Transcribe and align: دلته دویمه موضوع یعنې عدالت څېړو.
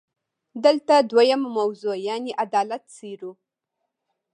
دلته 0.65 0.93
دویمه 1.09 1.49
موضوع 1.57 1.95
یعنې 2.07 2.31
عدالت 2.43 2.83
څېړو. 2.95 3.31